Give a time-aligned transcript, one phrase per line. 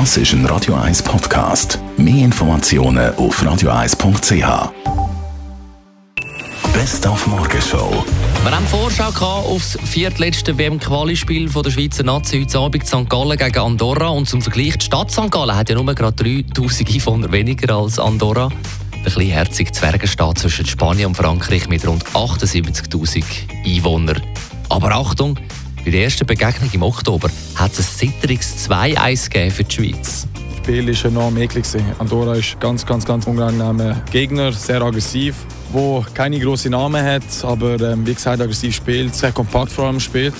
[0.00, 1.78] Das ist ein Radio 1 Podcast.
[1.96, 4.72] Mehr Informationen auf radio1.ch.
[6.72, 8.04] Best auf Morgenshow.
[8.42, 13.08] Wir haben Vorschau aufs viertletzte WM-Quali-Spiel der Schweizer Nazi heute Abend St.
[13.08, 14.08] Gallen gegen Andorra.
[14.08, 15.30] Und zum Vergleich, die Stadt St.
[15.30, 18.48] Gallen hat ja nur gerade 3000 Einwohner weniger als Andorra.
[19.04, 23.22] Der kleinherzige Zwergenstaat zwischen Spanien und Frankreich mit rund 78.000
[23.64, 24.20] Einwohnern.
[24.70, 25.38] Aber Achtung,
[25.84, 30.26] bei der ersten Begegnung im Oktober hat es ein zittriges 2-1 für die Schweiz.
[30.48, 31.64] Das Spiel war enorm eklig.
[31.98, 35.34] Andorra ist ganz, ganz, ganz unangenehmer Gegner, sehr aggressiv,
[35.72, 40.00] wo keine großen Namen hat, aber ähm, wie gesagt aggressiv spielt, sehr kompakt vor allem
[40.00, 40.34] spielt.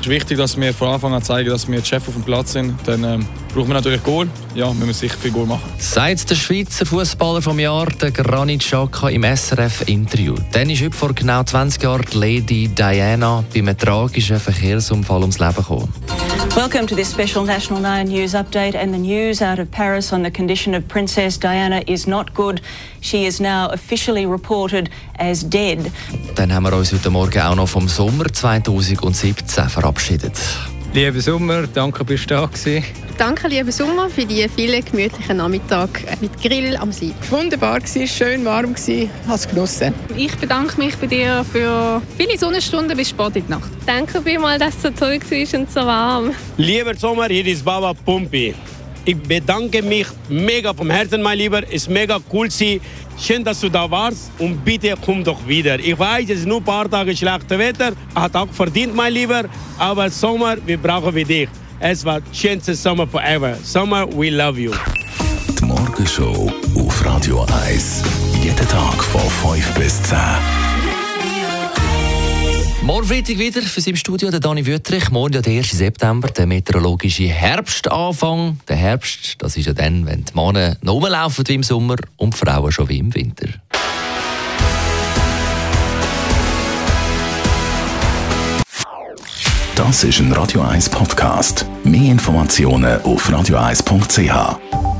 [0.00, 2.52] Es ist wichtig, dass wir von Anfang an zeigen, dass wir Chef auf dem Platz
[2.52, 2.74] sind.
[2.86, 4.28] Dann ähm, brauchen wir natürlich Goal.
[4.54, 5.68] Ja, wir müssen sicher viel Goal machen.
[5.78, 10.36] Sagt der Schweizer Fußballer vom Jahr, der Granit Xhaka im SRF-Interview.
[10.52, 15.40] Dann ist heute vor genau 20 Jahren die Lady Diana bei einem tragischen Verkehrsunfall ums
[15.40, 15.92] Leben gekommen.
[16.58, 18.74] Welcome to this special National Nine News update.
[18.74, 22.60] And the news out of Paris on the condition of Princess Diana is not good.
[23.00, 25.92] She is now officially reported as dead.
[26.34, 30.34] Dann haben wir uns heute Morgen auch noch vom Sommer 2017 verabschiedet.
[30.94, 32.82] Lieber Sommer, danke, bist du da gewesen.
[33.18, 37.12] Danke, lieber Sommer, für die vielen gemütlichen Nachmittage mit Grill am See.
[37.30, 39.92] Wunderbar war, schön warm war, hast es genossen.
[40.16, 43.70] Ich bedanke mich bei dir für viele Sonnenstunden bis spät in die Nacht.
[43.86, 46.30] Danke vielmals, dass es so toll war und so warm.
[46.56, 48.54] Lieber Sommer, hier ist Baba Pumpi.
[49.08, 51.62] Ich bedanke mich mega vom Herzen, mein Lieber.
[51.62, 52.78] Es ist mega cool, sie.
[53.18, 55.78] Schön, dass du da warst und bitte komm doch wieder.
[55.78, 59.44] Ich weiß, es ist nur ein paar Tage schlechtes Wetter, hat auch verdient, mein Lieber.
[59.78, 61.48] Aber Sommer, wir brauchen wir dich.
[61.80, 63.56] Es war schönste Sommer forever.
[63.62, 64.72] Sommer, we love you.
[65.58, 68.02] Die Morgenshow auf Radio 1.
[68.42, 70.18] Jeden Tag von 5 bis 10.
[72.88, 75.10] Morgen Freitag wieder für Sie im Studio der Dani Wüttrich.
[75.10, 75.72] Morgen ja der 1.
[75.72, 78.60] September, der meteorologische Herbstanfang.
[78.66, 82.32] Der Herbst, das ist ja dann, wenn die Männer noch rumlaufen wie im Sommer und
[82.32, 83.48] die Frauen schon wie im Winter.
[89.74, 91.66] Das ist ein Radio 1 Podcast.
[91.84, 94.97] Mehr Informationen auf radio1.ch.